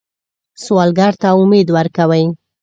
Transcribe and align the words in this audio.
سوالګر 0.63 1.13
ته 1.21 1.27
امید 1.41 1.67
ورکوئ 1.75 2.25